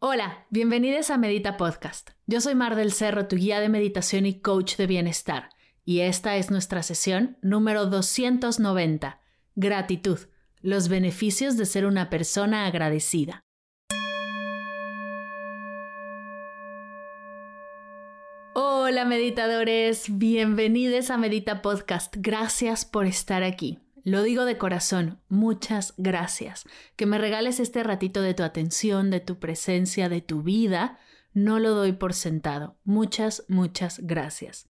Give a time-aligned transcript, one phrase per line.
[0.00, 2.10] Hola, bienvenidos a Medita Podcast.
[2.28, 5.48] Yo soy Mar del Cerro, tu guía de meditación y coach de bienestar,
[5.84, 9.20] y esta es nuestra sesión número 290,
[9.56, 10.20] Gratitud,
[10.60, 13.40] los beneficios de ser una persona agradecida.
[18.54, 22.14] Hola meditadores, bienvenidos a Medita Podcast.
[22.16, 23.80] Gracias por estar aquí.
[24.08, 26.64] Lo digo de corazón, muchas gracias.
[26.96, 30.98] Que me regales este ratito de tu atención, de tu presencia, de tu vida,
[31.34, 32.78] no lo doy por sentado.
[32.84, 34.66] Muchas, muchas gracias.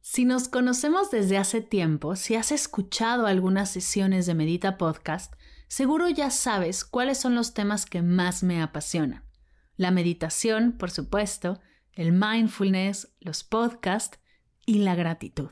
[0.00, 5.34] Si nos conocemos desde hace tiempo, si has escuchado algunas sesiones de Medita Podcast,
[5.68, 9.22] seguro ya sabes cuáles son los temas que más me apasionan.
[9.76, 11.60] La meditación, por supuesto,
[11.92, 14.18] el mindfulness, los podcasts
[14.64, 15.50] y la gratitud.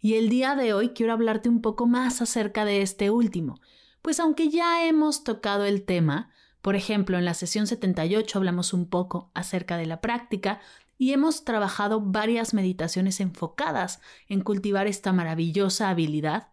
[0.00, 3.60] Y el día de hoy quiero hablarte un poco más acerca de este último,
[4.02, 6.30] pues aunque ya hemos tocado el tema,
[6.62, 10.60] por ejemplo, en la sesión 78 hablamos un poco acerca de la práctica
[10.98, 16.48] y hemos trabajado varias meditaciones enfocadas en cultivar esta maravillosa habilidad,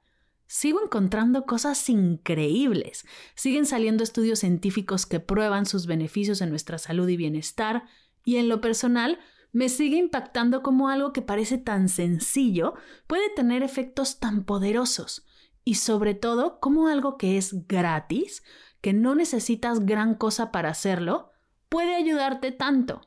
[0.46, 3.06] sigo encontrando cosas increíbles.
[3.36, 7.84] Siguen saliendo estudios científicos que prueban sus beneficios en nuestra salud y bienestar,
[8.24, 9.20] y en lo personal,
[9.52, 12.76] me sigue impactando como algo que parece tan sencillo
[13.08, 15.26] puede tener efectos tan poderosos
[15.64, 18.44] y sobre todo como algo que es gratis,
[18.82, 21.32] que no necesitas gran cosa para hacerlo,
[21.68, 23.02] puede ayudarte tanto.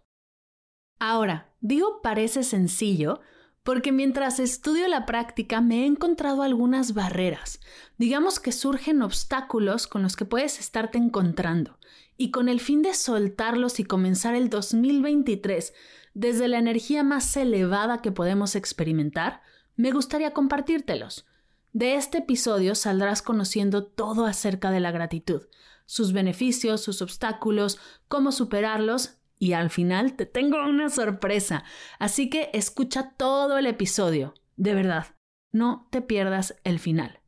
[0.98, 3.20] Ahora, digo parece sencillo
[3.62, 7.60] porque mientras estudio la práctica me he encontrado algunas barreras.
[7.98, 11.78] Digamos que surgen obstáculos con los que puedes estarte encontrando.
[12.16, 15.72] Y con el fin de soltarlos y comenzar el 2023
[16.14, 19.42] desde la energía más elevada que podemos experimentar,
[19.76, 21.26] me gustaría compartírtelos.
[21.72, 25.46] De este episodio saldrás conociendo todo acerca de la gratitud,
[25.86, 31.64] sus beneficios, sus obstáculos, cómo superarlos y al final te tengo una sorpresa,
[31.98, 35.06] así que escucha todo el episodio, de verdad,
[35.52, 37.20] no te pierdas el final.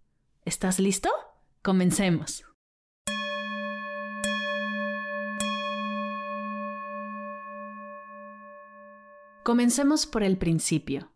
[0.44, 1.08] ¿Estás listo?
[1.62, 2.44] Comencemos.
[9.42, 11.10] Comencemos por el principio.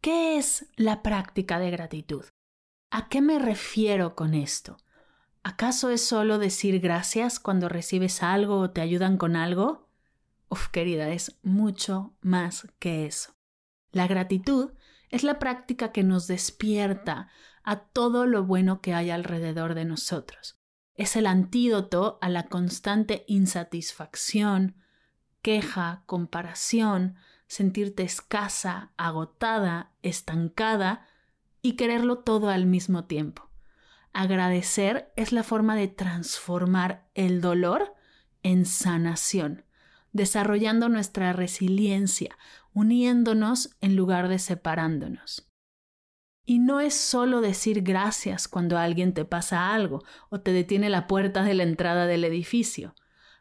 [0.00, 2.24] ¿Qué es la práctica de gratitud?
[2.90, 4.78] ¿A qué me refiero con esto?
[5.42, 9.90] ¿Acaso es solo decir gracias cuando recibes algo o te ayudan con algo?
[10.48, 13.34] Uf, querida, es mucho más que eso.
[13.92, 14.70] La gratitud
[15.10, 17.28] es la práctica que nos despierta
[17.62, 20.56] a todo lo bueno que hay alrededor de nosotros.
[20.94, 24.76] Es el antídoto a la constante insatisfacción,
[25.42, 27.16] queja, comparación,
[27.46, 31.06] sentirte escasa, agotada, estancada
[31.62, 33.50] y quererlo todo al mismo tiempo.
[34.12, 37.94] Agradecer es la forma de transformar el dolor
[38.42, 39.64] en sanación,
[40.12, 42.38] desarrollando nuestra resiliencia,
[42.72, 45.50] uniéndonos en lugar de separándonos.
[46.44, 51.08] Y no es solo decir gracias cuando alguien te pasa algo o te detiene la
[51.08, 52.94] puerta de la entrada del edificio.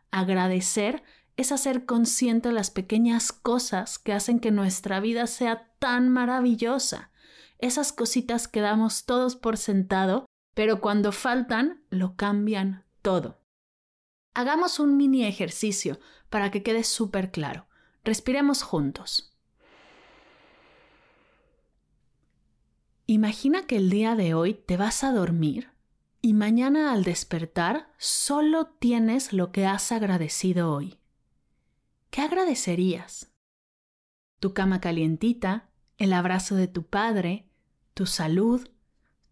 [0.10, 1.04] Agradecer
[1.38, 7.12] es hacer consciente las pequeñas cosas que hacen que nuestra vida sea tan maravillosa.
[7.60, 13.42] Esas cositas que damos todos por sentado, pero cuando faltan lo cambian todo.
[14.34, 17.68] Hagamos un mini ejercicio para que quede súper claro.
[18.04, 19.36] Respiremos juntos.
[23.08, 25.70] Imagina que el día de hoy te vas a dormir
[26.22, 30.98] y mañana al despertar solo tienes lo que has agradecido hoy.
[32.10, 33.34] ¿Qué agradecerías?
[34.40, 37.50] Tu cama calientita, el abrazo de tu padre,
[37.94, 38.70] tu salud,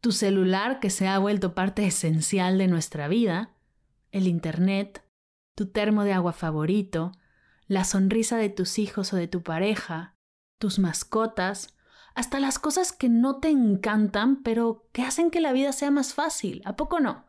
[0.02, 3.54] tu celular que se ha vuelto parte esencial de nuestra vida,
[4.12, 5.06] el Internet,
[5.56, 7.12] tu termo de agua favorito,
[7.68, 10.16] la sonrisa de tus hijos o de tu pareja,
[10.60, 11.76] tus mascotas,
[12.16, 16.14] hasta las cosas que no te encantan pero que hacen que la vida sea más
[16.14, 17.26] fácil, ¿a poco no?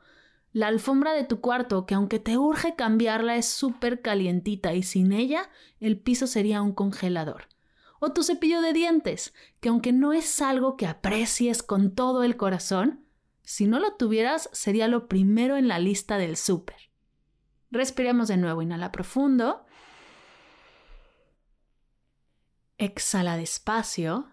[0.54, 5.12] La alfombra de tu cuarto, que aunque te urge cambiarla, es súper calientita y sin
[5.12, 5.50] ella
[5.80, 7.48] el piso sería un congelador.
[7.98, 12.36] O tu cepillo de dientes, que aunque no es algo que aprecies con todo el
[12.36, 13.04] corazón,
[13.42, 16.92] si no lo tuvieras sería lo primero en la lista del súper.
[17.72, 19.66] Respiremos de nuevo, inhala profundo.
[22.78, 24.28] Exhala despacio.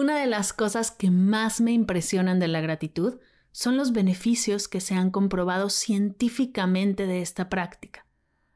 [0.00, 3.18] Una de las cosas que más me impresionan de la gratitud
[3.50, 8.06] son los beneficios que se han comprobado científicamente de esta práctica.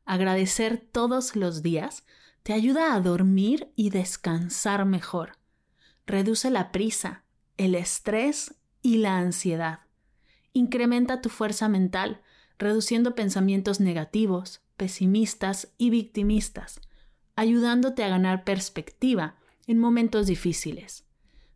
[0.04, 2.04] Agradecer todos los días
[2.44, 5.32] te ayuda a dormir y descansar mejor.
[6.06, 7.24] Reduce la prisa,
[7.56, 9.80] el estrés y la ansiedad.
[10.52, 12.22] Incrementa tu fuerza mental,
[12.56, 16.80] reduciendo pensamientos negativos, pesimistas y victimistas,
[17.34, 19.34] ayudándote a ganar perspectiva
[19.66, 21.04] en momentos difíciles.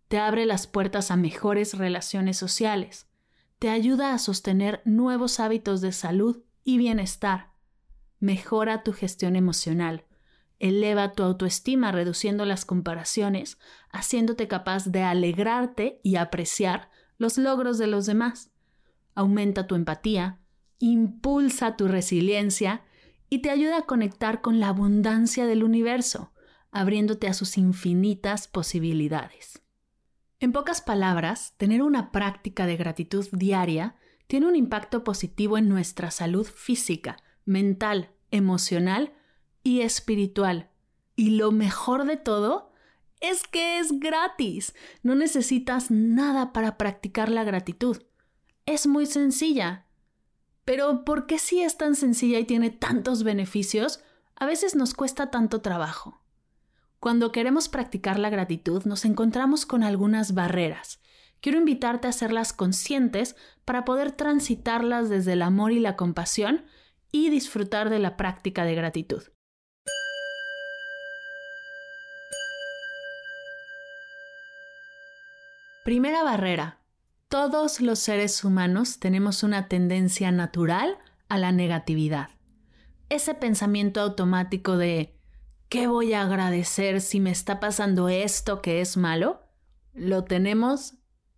[0.08, 3.08] Te abre las puertas a mejores relaciones sociales.
[3.58, 7.52] Te ayuda a sostener nuevos hábitos de salud y bienestar.
[8.20, 10.04] Mejora tu gestión emocional.
[10.58, 13.58] Eleva tu autoestima reduciendo las comparaciones,
[13.90, 16.88] haciéndote capaz de alegrarte y apreciar
[17.18, 18.52] los logros de los demás.
[19.14, 20.38] Aumenta tu empatía,
[20.78, 22.84] impulsa tu resiliencia
[23.28, 26.32] y te ayuda a conectar con la abundancia del universo,
[26.70, 29.65] abriéndote a sus infinitas posibilidades.
[30.38, 33.96] En pocas palabras, tener una práctica de gratitud diaria
[34.26, 39.14] tiene un impacto positivo en nuestra salud física, mental, emocional
[39.62, 40.70] y espiritual.
[41.14, 42.70] Y lo mejor de todo
[43.20, 44.74] es que es gratis.
[45.02, 48.02] No necesitas nada para practicar la gratitud.
[48.66, 49.86] Es muy sencilla.
[50.66, 54.00] Pero ¿por qué si es tan sencilla y tiene tantos beneficios,
[54.34, 56.20] a veces nos cuesta tanto trabajo?
[57.00, 61.00] Cuando queremos practicar la gratitud nos encontramos con algunas barreras.
[61.40, 66.64] Quiero invitarte a hacerlas conscientes para poder transitarlas desde el amor y la compasión
[67.12, 69.22] y disfrutar de la práctica de gratitud.
[75.84, 76.80] Primera barrera.
[77.28, 82.30] Todos los seres humanos tenemos una tendencia natural a la negatividad.
[83.08, 85.15] Ese pensamiento automático de
[85.68, 89.42] ¿qué voy a agradecer si me está pasando esto que es malo?
[89.94, 90.94] Lo tenemos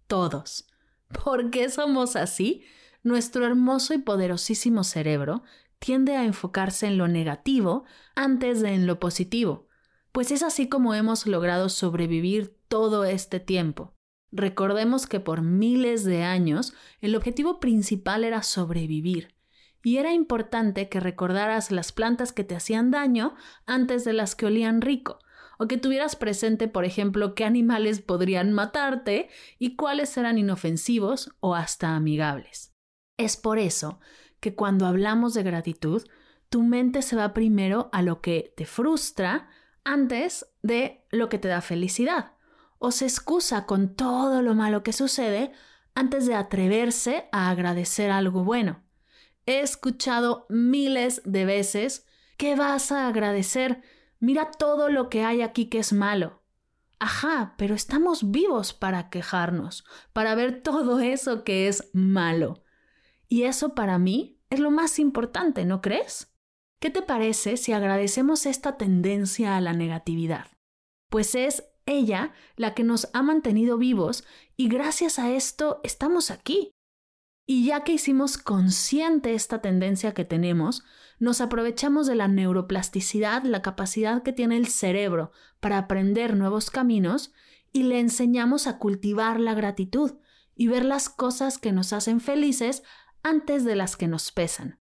[0.06, 0.66] todos.
[1.24, 2.64] ¿Por qué somos así?
[3.02, 5.42] Nuestro hermoso y poderosísimo cerebro
[5.78, 7.84] tiende a enfocarse en lo negativo
[8.14, 9.68] antes de en lo positivo,
[10.12, 13.94] pues es así como hemos logrado sobrevivir todo este tiempo.
[14.30, 19.34] Recordemos que por miles de años el objetivo principal era sobrevivir,
[19.82, 23.34] y era importante que recordaras las plantas que te hacían daño
[23.66, 25.18] antes de las que olían rico,
[25.58, 29.28] o que tuvieras presente, por ejemplo, qué animales podrían matarte
[29.58, 32.74] y cuáles eran inofensivos o hasta amigables.
[33.16, 34.00] Es por eso
[34.40, 36.04] que cuando hablamos de gratitud,
[36.48, 39.48] tu mente se va primero a lo que te frustra
[39.84, 42.32] antes de lo que te da felicidad,
[42.78, 45.52] o se excusa con todo lo malo que sucede
[45.94, 48.82] antes de atreverse a agradecer algo bueno.
[49.48, 52.06] He escuchado miles de veces
[52.36, 53.80] que vas a agradecer,
[54.20, 56.42] mira todo lo que hay aquí que es malo.
[56.98, 62.62] Ajá, pero estamos vivos para quejarnos, para ver todo eso que es malo.
[63.26, 66.30] Y eso para mí es lo más importante, ¿no crees?
[66.78, 70.48] ¿Qué te parece si agradecemos esta tendencia a la negatividad?
[71.08, 74.26] Pues es ella la que nos ha mantenido vivos
[74.58, 76.70] y gracias a esto estamos aquí.
[77.50, 80.84] Y ya que hicimos consciente esta tendencia que tenemos,
[81.18, 87.32] nos aprovechamos de la neuroplasticidad, la capacidad que tiene el cerebro para aprender nuevos caminos
[87.72, 90.16] y le enseñamos a cultivar la gratitud
[90.54, 92.82] y ver las cosas que nos hacen felices
[93.22, 94.78] antes de las que nos pesan.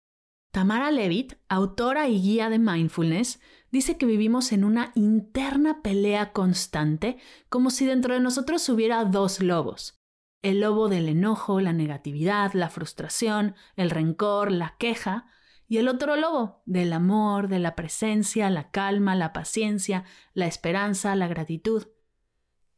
[0.52, 3.40] Tamara Levitt, autora y guía de mindfulness,
[3.72, 7.18] dice que vivimos en una interna pelea constante,
[7.50, 10.01] como si dentro de nosotros hubiera dos lobos.
[10.42, 15.28] El lobo del enojo, la negatividad, la frustración, el rencor, la queja,
[15.68, 21.16] y el otro lobo del amor, de la presencia, la calma, la paciencia, la esperanza,
[21.16, 21.88] la gratitud.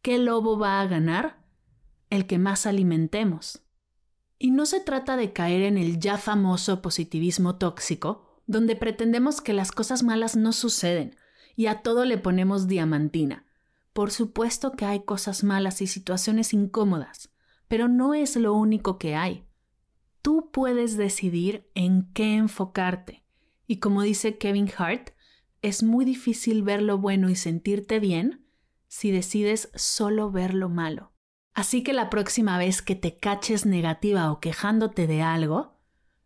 [0.04, 1.44] ¿Qué lobo va a ganar?
[2.12, 3.64] El que más alimentemos.
[4.38, 9.54] Y no se trata de caer en el ya famoso positivismo tóxico, donde pretendemos que
[9.54, 11.16] las cosas malas no suceden
[11.56, 13.48] y a todo le ponemos diamantina.
[13.94, 17.33] Por supuesto que hay cosas malas y situaciones incómodas,
[17.74, 19.48] pero no es lo único que hay.
[20.22, 23.24] Tú puedes decidir en qué enfocarte.
[23.66, 25.10] Y como dice Kevin Hart,
[25.64, 28.46] es muy difícil ver lo bueno y sentirte bien
[28.88, 31.14] si decides solo ver lo malo.
[31.56, 35.80] Así que la próxima vez que te caches negativa o quejándote de algo,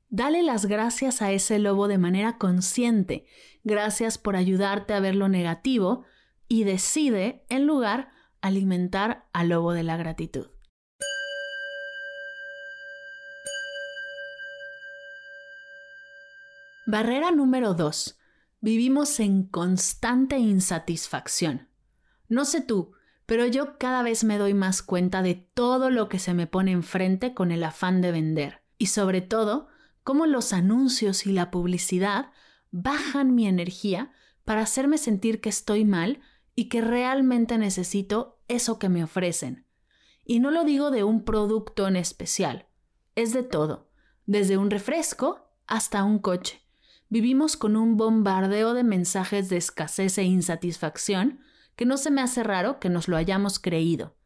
[0.10, 3.26] dale las gracias a ese lobo de manera consciente.
[3.64, 6.04] Gracias por ayudarte a ver lo negativo
[6.50, 8.10] y decide, en lugar,
[8.42, 10.48] alimentar al lobo de la gratitud.
[16.90, 18.18] Barrera número 2.
[18.62, 21.68] Vivimos en constante insatisfacción.
[22.30, 22.94] No sé tú,
[23.26, 26.72] pero yo cada vez me doy más cuenta de todo lo que se me pone
[26.72, 29.68] enfrente con el afán de vender y sobre todo
[30.06, 32.32] cómo los anuncios y la publicidad
[32.72, 34.14] bajan mi energía
[34.46, 36.22] para hacerme sentir que estoy mal
[36.56, 39.68] y que realmente necesito eso que me ofrecen.
[40.24, 42.70] Y no lo digo de un producto en especial,
[43.16, 43.92] es de todo,
[44.26, 46.66] desde un refresco hasta un coche.
[47.10, 51.40] Vivimos con un bombardeo de mensajes de escasez e insatisfacción
[51.76, 54.18] que no se me hace raro que nos lo hayamos creído.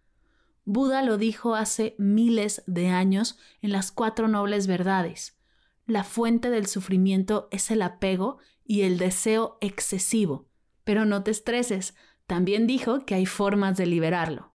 [0.65, 5.37] Buda lo dijo hace miles de años en las cuatro nobles verdades.
[5.85, 10.47] La fuente del sufrimiento es el apego y el deseo excesivo.
[10.83, 11.95] Pero no te estreses,
[12.25, 14.53] también dijo que hay formas de liberarlo.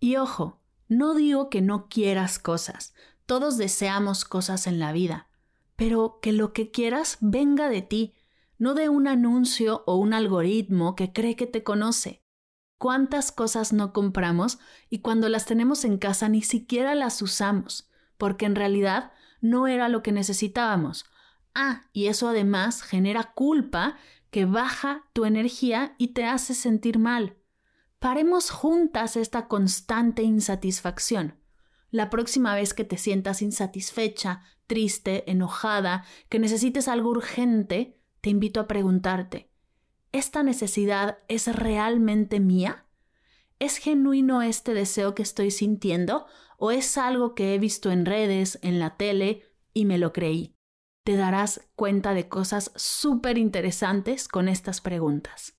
[0.00, 5.28] Y ojo, no digo que no quieras cosas, todos deseamos cosas en la vida,
[5.84, 8.14] pero que lo que quieras venga de ti,
[8.56, 12.22] no de un anuncio o un algoritmo que cree que te conoce.
[12.78, 18.46] ¿Cuántas cosas no compramos y cuando las tenemos en casa ni siquiera las usamos, porque
[18.46, 19.10] en realidad
[19.40, 21.04] no era lo que necesitábamos?
[21.52, 23.96] Ah, y eso además genera culpa
[24.30, 27.38] que baja tu energía y te hace sentir mal.
[27.98, 31.40] Paremos juntas esta constante insatisfacción.
[31.90, 38.58] La próxima vez que te sientas insatisfecha, triste, enojada, que necesites algo urgente, te invito
[38.58, 39.50] a preguntarte,
[40.12, 42.86] ¿esta necesidad es realmente mía?
[43.58, 46.24] ¿Es genuino este deseo que estoy sintiendo
[46.56, 49.42] o es algo que he visto en redes, en la tele
[49.74, 50.54] y me lo creí?
[51.04, 55.58] Te darás cuenta de cosas súper interesantes con estas preguntas.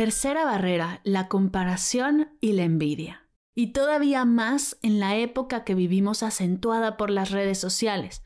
[0.00, 3.28] Tercera barrera, la comparación y la envidia.
[3.54, 8.22] Y todavía más en la época que vivimos acentuada por las redes sociales,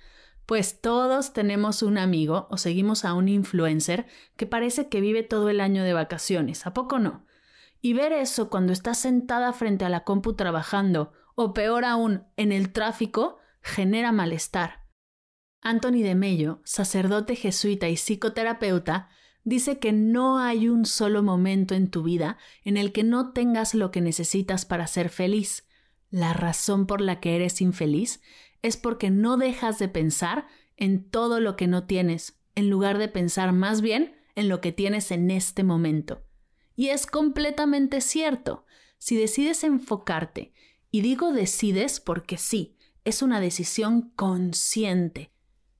[0.47, 5.49] pues todos tenemos un amigo o seguimos a un influencer que parece que vive todo
[5.49, 7.26] el año de vacaciones, ¿a poco no?
[7.81, 12.52] Y ver eso cuando estás sentada frente a la compu trabajando, o peor aún, en
[12.52, 14.87] el tráfico, genera malestar.
[15.61, 19.09] Anthony de Mello, sacerdote jesuita y psicoterapeuta,
[19.45, 23.75] dice que no hay un solo momento en tu vida en el que no tengas
[23.75, 25.67] lo que necesitas para ser feliz.
[26.11, 28.21] La razón por la que eres infeliz
[28.63, 30.47] es porque no dejas de pensar
[30.77, 34.73] en todo lo que no tienes, en lugar de pensar más bien en lo que
[34.73, 36.25] tienes en este momento.
[36.75, 38.65] Y es completamente cierto.
[38.99, 40.53] Si decides enfocarte,
[40.91, 45.33] y digo decides porque sí, es una decisión consciente.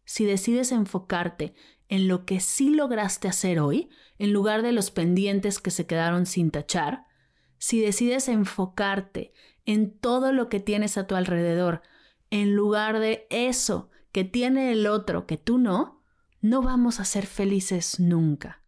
[0.04, 1.54] Si decides enfocarte
[1.88, 3.88] en lo que sí lograste hacer hoy,
[4.18, 7.06] en lugar de los pendientes que se quedaron sin tachar,
[7.58, 9.32] si decides enfocarte
[9.64, 11.82] en todo lo que tienes a tu alrededor,
[12.30, 16.02] en lugar de eso que tiene el otro que tú no,
[16.40, 18.62] no vamos a ser felices nunca.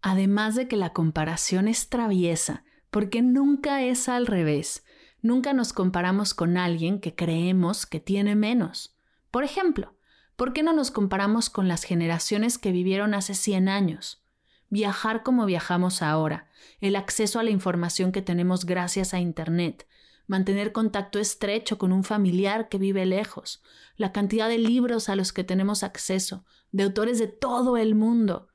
[0.00, 4.84] Además de que la comparación es traviesa, porque nunca es al revés.
[5.20, 8.96] Nunca nos comparamos con alguien que creemos que tiene menos.
[9.30, 9.94] Por ejemplo,
[10.36, 14.22] ¿Por qué no nos comparamos con las generaciones que vivieron hace 100 años?
[14.70, 16.48] Viajar como viajamos ahora,
[16.80, 19.86] el acceso a la información que tenemos gracias a Internet,
[20.26, 23.62] mantener contacto estrecho con un familiar que vive lejos,
[23.96, 28.48] la cantidad de libros a los que tenemos acceso, de autores de todo el mundo.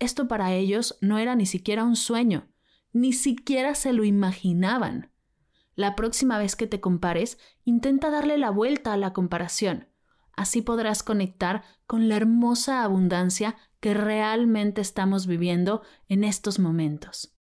[0.00, 2.48] Esto para ellos no era ni siquiera un sueño,
[2.92, 5.12] ni siquiera se lo imaginaban.
[5.76, 9.89] La próxima vez que te compares, intenta darle la vuelta a la comparación.
[10.36, 17.34] Así podrás conectar con la hermosa abundancia que realmente estamos viviendo en estos momentos.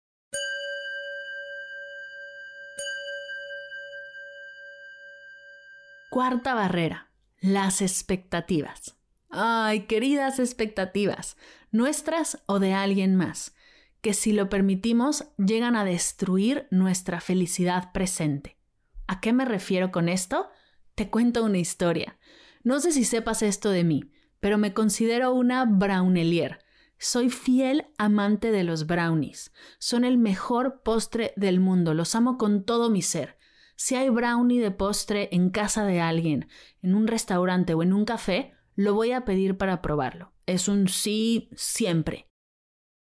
[6.10, 8.96] Cuarta barrera, las expectativas.
[9.30, 11.38] Ay, queridas expectativas,
[11.72, 13.54] nuestras o de alguien más,
[14.02, 18.58] que si lo permitimos llegan a destruir nuestra felicidad presente.
[19.06, 20.50] ¿A qué me refiero con esto?
[20.96, 22.18] Te cuento una historia.
[22.68, 26.60] No sé si sepas esto de mí, pero me considero una brownelier.
[26.98, 29.54] Soy fiel amante de los brownies.
[29.80, 31.94] Son el mejor postre del mundo.
[31.94, 33.38] Los amo con todo mi ser.
[33.78, 36.50] Si hay brownie de postre en casa de alguien,
[36.82, 40.34] en un restaurante o en un café, lo voy a pedir para probarlo.
[40.46, 42.27] Es un sí siempre.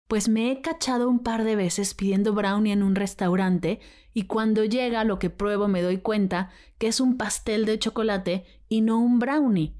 [0.08, 3.80] Pues me he cachado un par de veces pidiendo brownie en un restaurante
[4.14, 8.44] y cuando llega lo que pruebo me doy cuenta que es un pastel de chocolate
[8.68, 9.76] y no un brownie,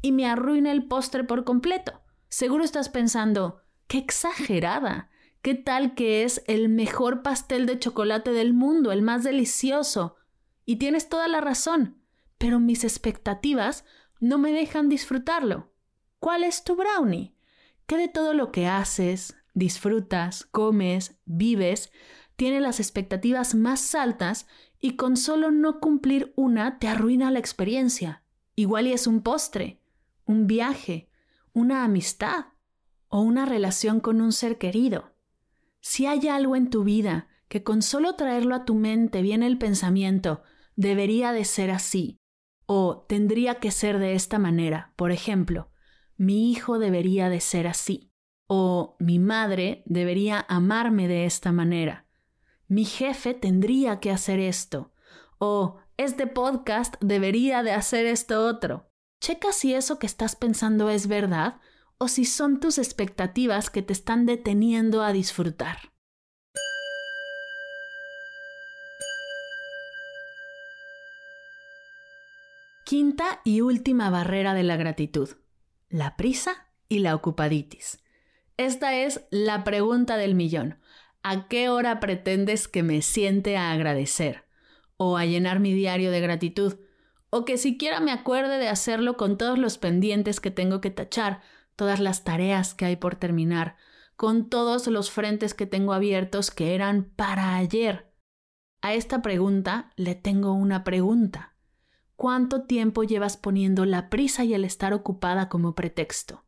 [0.00, 2.00] y me arruina el postre por completo.
[2.28, 5.10] Seguro estás pensando, qué exagerada,
[5.42, 10.16] qué tal que es el mejor pastel de chocolate del mundo, el más delicioso.
[10.64, 11.98] Y tienes toda la razón,
[12.38, 13.84] pero mis expectativas
[14.20, 15.72] no me dejan disfrutarlo.
[16.20, 17.34] ¿Cuál es tu brownie?
[17.86, 21.90] ¿Qué de todo lo que haces, disfrutas, comes, vives,
[22.36, 24.46] tiene las expectativas más altas
[24.80, 28.24] y con solo no cumplir una te arruina la experiencia?
[28.54, 29.80] Igual y es un postre,
[30.24, 31.08] un viaje,
[31.52, 32.46] una amistad
[33.08, 35.14] o una relación con un ser querido.
[35.80, 39.58] Si hay algo en tu vida que con solo traerlo a tu mente viene el
[39.58, 40.42] pensamiento,
[40.74, 42.18] debería de ser así
[42.66, 44.94] o tendría que ser de esta manera.
[44.96, 45.70] Por ejemplo,
[46.16, 48.11] mi hijo debería de ser así
[48.54, 52.04] o mi madre debería amarme de esta manera.
[52.68, 54.92] Mi jefe tendría que hacer esto
[55.38, 58.90] o este podcast debería de hacer esto otro.
[59.22, 61.62] Checa si eso que estás pensando es verdad
[61.96, 65.78] o si son tus expectativas que te están deteniendo a disfrutar.
[72.84, 75.30] Quinta y última barrera de la gratitud,
[75.88, 78.01] la prisa y la ocupaditis.
[78.56, 80.78] Esta es la pregunta del millón.
[81.22, 84.44] ¿A qué hora pretendes que me siente a agradecer?
[84.96, 86.76] ¿O a llenar mi diario de gratitud?
[87.30, 91.40] ¿O que siquiera me acuerde de hacerlo con todos los pendientes que tengo que tachar,
[91.76, 93.76] todas las tareas que hay por terminar,
[94.16, 98.12] con todos los frentes que tengo abiertos que eran para ayer?
[98.82, 101.54] A esta pregunta le tengo una pregunta.
[102.16, 106.44] ¿Cuánto tiempo llevas poniendo la prisa y el estar ocupada como pretexto?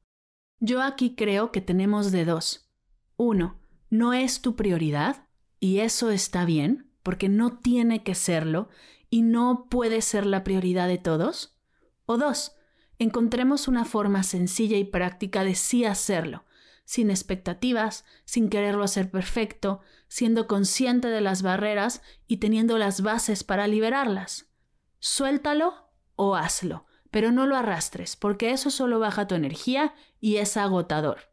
[0.66, 2.71] Yo aquí creo que tenemos de dos.
[3.18, 5.28] Uno, no es tu prioridad
[5.61, 8.71] y eso está bien, porque no tiene que serlo
[9.11, 11.61] y no puede ser la prioridad de todos.
[12.06, 12.56] O dos,
[12.99, 16.47] encontremos una forma sencilla y práctica de sí hacerlo,
[16.87, 23.44] sin expectativas, sin quererlo hacer perfecto, siendo consciente de las barreras y teniendo las bases
[23.44, 24.50] para liberarlas.
[24.99, 30.56] Suéltalo o hazlo, pero no lo arrastres, porque eso solo baja tu energía y es
[30.56, 31.33] agotador.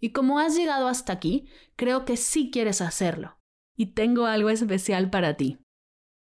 [0.00, 1.46] Y como has llegado hasta aquí,
[1.76, 3.36] creo que sí quieres hacerlo.
[3.76, 5.58] Y tengo algo especial para ti.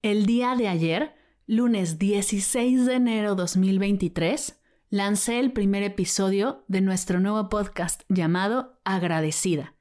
[0.03, 1.15] El día de ayer,
[1.47, 4.61] lunes 16 de enero 2023,
[4.91, 9.73] lancé el primer episodio de nuestro nuevo podcast llamado Agradecida.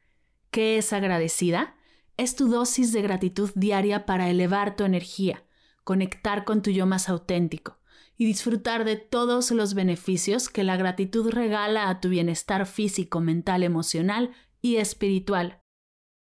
[0.50, 1.76] ¿Qué es agradecida?
[2.16, 5.44] Es tu dosis de gratitud diaria para elevar tu energía,
[5.84, 7.83] conectar con tu yo más auténtico
[8.16, 13.62] y disfrutar de todos los beneficios que la gratitud regala a tu bienestar físico, mental,
[13.62, 15.60] emocional y espiritual.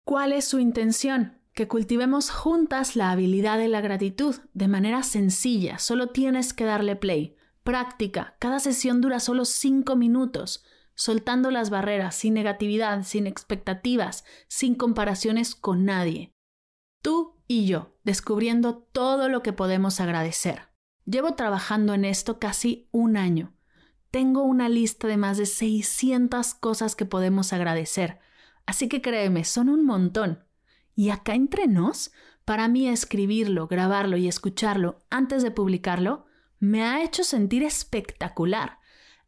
[0.04, 1.40] ¿Cuál es su intención?
[1.52, 6.96] Que cultivemos juntas la habilidad de la gratitud de manera sencilla, solo tienes que darle
[6.96, 7.36] play.
[7.62, 14.74] Práctica, cada sesión dura solo 5 minutos, soltando las barreras, sin negatividad, sin expectativas, sin
[14.74, 16.32] comparaciones con nadie.
[17.02, 20.75] Tú y yo, descubriendo todo lo que podemos agradecer.
[21.06, 23.54] Llevo trabajando en esto casi un año.
[24.10, 28.18] Tengo una lista de más de 600 cosas que podemos agradecer,
[28.66, 30.44] así que créeme, son un montón.
[30.96, 32.10] Y acá entre nos,
[32.44, 36.26] para mí escribirlo, grabarlo y escucharlo antes de publicarlo
[36.58, 38.78] me ha hecho sentir espectacular.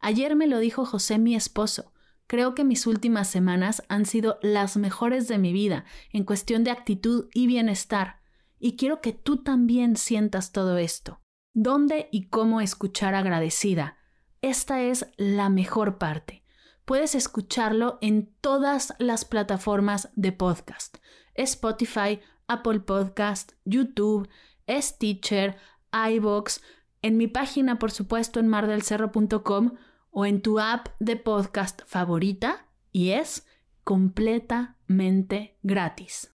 [0.00, 1.92] Ayer me lo dijo José, mi esposo.
[2.26, 6.72] Creo que mis últimas semanas han sido las mejores de mi vida en cuestión de
[6.72, 8.20] actitud y bienestar.
[8.58, 11.20] Y quiero que tú también sientas todo esto.
[11.60, 13.96] ¿Dónde y cómo escuchar agradecida?
[14.42, 16.44] Esta es la mejor parte.
[16.84, 20.98] Puedes escucharlo en todas las plataformas de podcast.
[21.34, 24.28] Spotify, Apple Podcast, YouTube,
[24.70, 25.56] Stitcher,
[25.92, 26.62] iBox,
[27.02, 29.72] en mi página, por supuesto, en mardelcerro.com
[30.12, 33.48] o en tu app de podcast favorita y es
[33.82, 36.32] completamente gratis.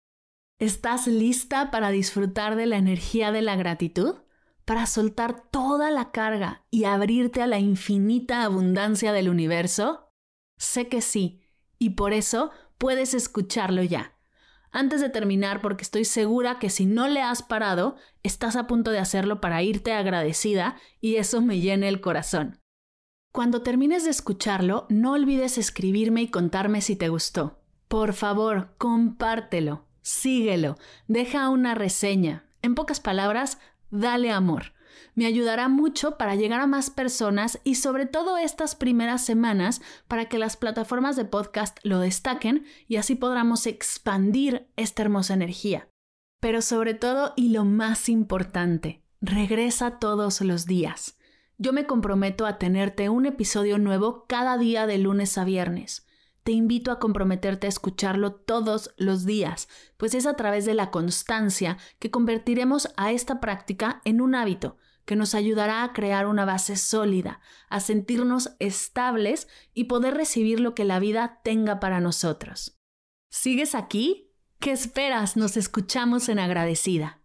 [0.58, 4.14] ¿Estás lista para disfrutar de la energía de la gratitud?
[4.70, 10.12] Para soltar toda la carga y abrirte a la infinita abundancia del universo?
[10.58, 11.42] Sé que sí,
[11.80, 14.16] y por eso puedes escucharlo ya.
[14.70, 18.92] Antes de terminar, porque estoy segura que si no le has parado, estás a punto
[18.92, 22.60] de hacerlo para irte agradecida y eso me llena el corazón.
[23.32, 27.60] Cuando termines de escucharlo, no olvides escribirme y contarme si te gustó.
[27.88, 30.78] Por favor, compártelo, síguelo,
[31.08, 32.46] deja una reseña.
[32.62, 33.58] En pocas palabras,
[33.90, 34.72] dale amor.
[35.14, 40.26] Me ayudará mucho para llegar a más personas y sobre todo estas primeras semanas para
[40.26, 45.88] que las plataformas de podcast lo destaquen y así podamos expandir esta hermosa energía.
[46.40, 51.18] Pero sobre todo y lo más importante, regresa todos los días.
[51.58, 56.06] Yo me comprometo a tenerte un episodio nuevo cada día de lunes a viernes
[56.42, 60.90] te invito a comprometerte a escucharlo todos los días, pues es a través de la
[60.90, 66.44] constancia que convertiremos a esta práctica en un hábito que nos ayudará a crear una
[66.44, 72.78] base sólida, a sentirnos estables y poder recibir lo que la vida tenga para nosotros.
[73.30, 74.32] ¿Sigues aquí?
[74.60, 75.36] ¿Qué esperas?
[75.36, 77.20] Nos escuchamos en agradecida.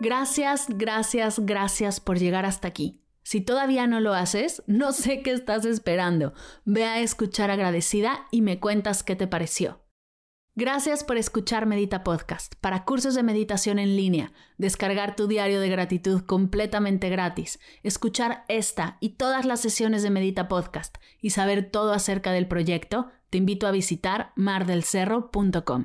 [0.00, 2.99] Gracias, gracias, gracias por llegar hasta aquí.
[3.30, 6.32] Si todavía no lo haces, no sé qué estás esperando.
[6.64, 9.84] Ve a escuchar agradecida y me cuentas qué te pareció.
[10.56, 12.56] Gracias por escuchar Medita Podcast.
[12.60, 18.96] Para cursos de meditación en línea, descargar tu diario de gratitud completamente gratis, escuchar esta
[18.98, 23.68] y todas las sesiones de Medita Podcast y saber todo acerca del proyecto, te invito
[23.68, 25.84] a visitar mardelcerro.com.